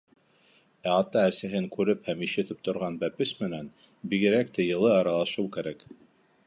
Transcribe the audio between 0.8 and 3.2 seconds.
Ә ата-әсәһен күреп һәм ишетеп торған